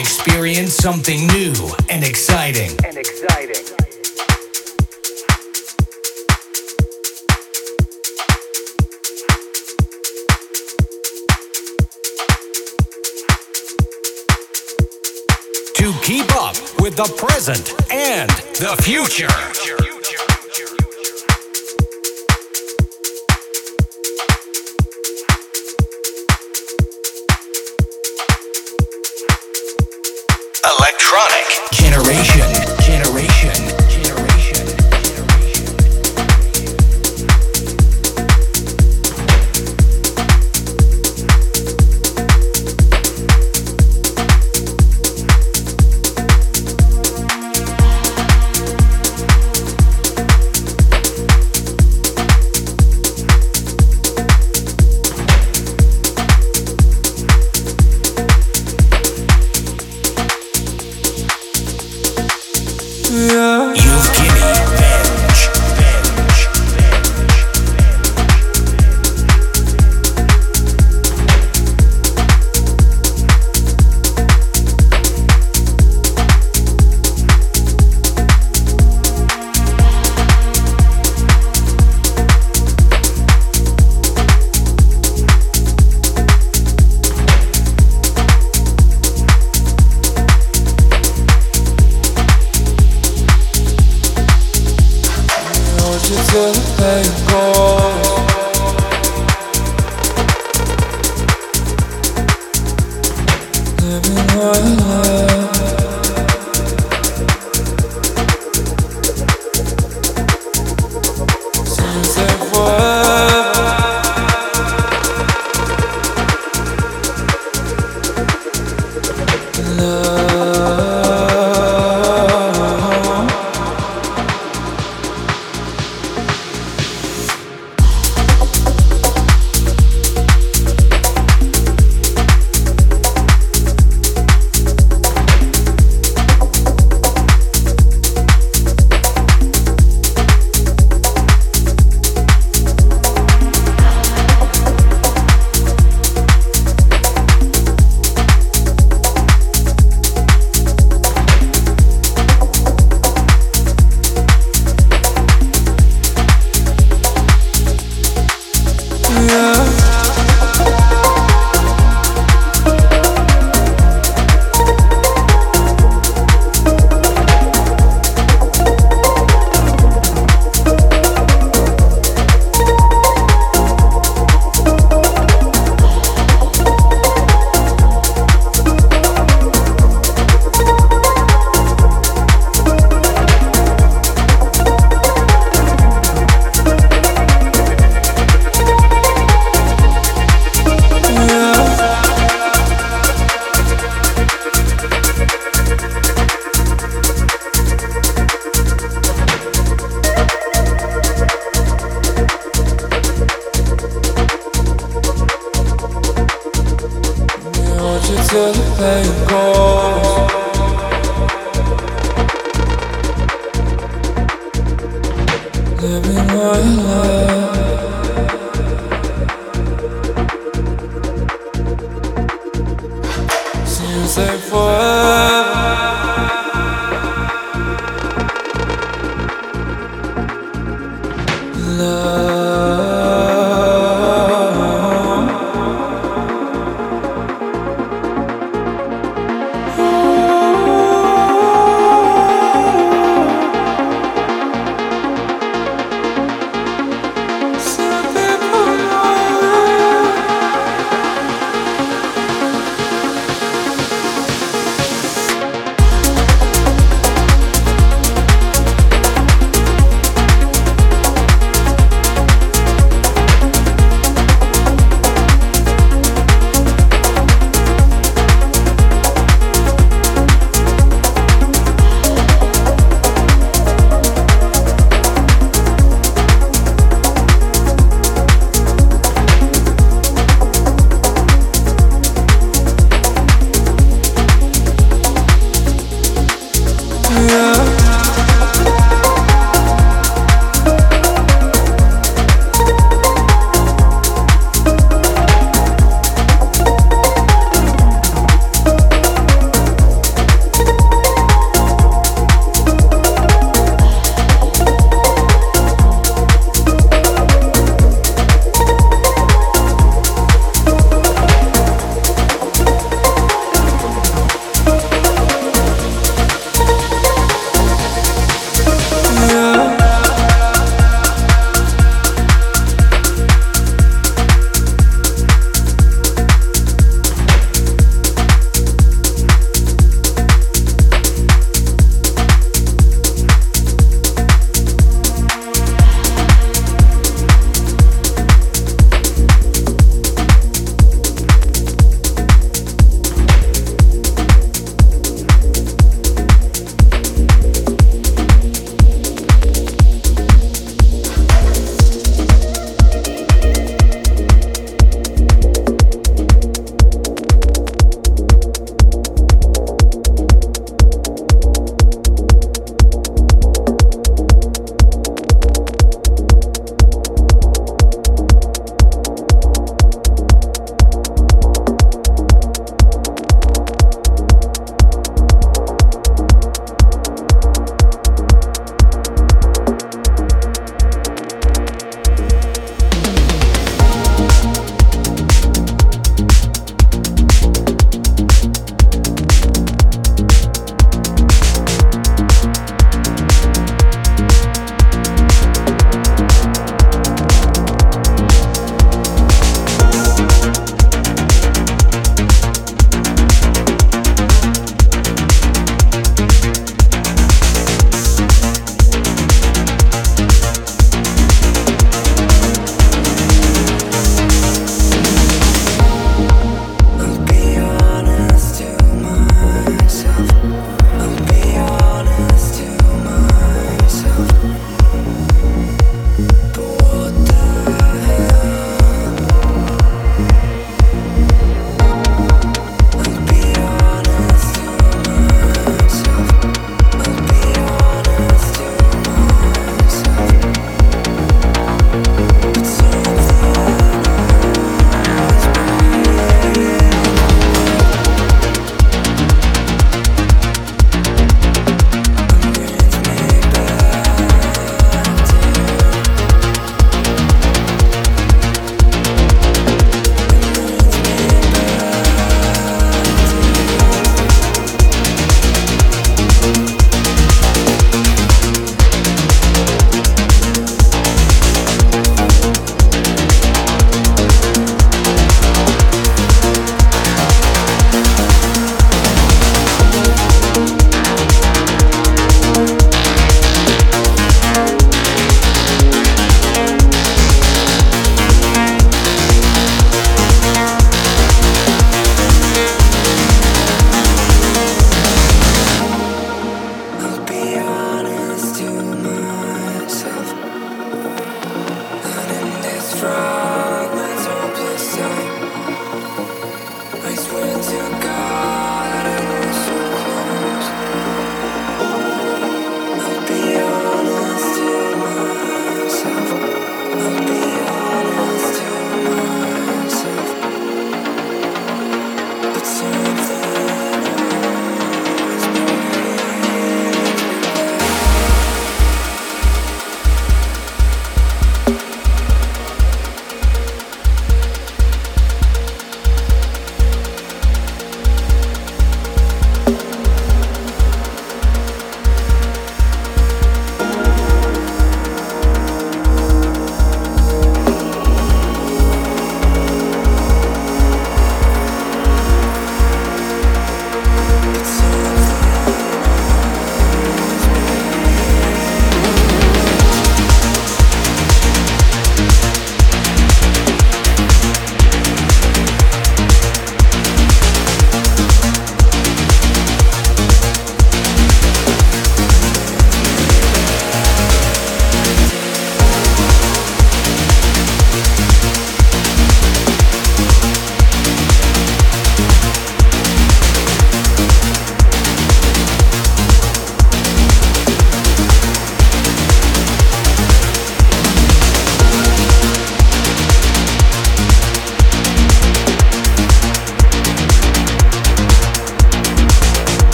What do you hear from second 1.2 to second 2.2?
new and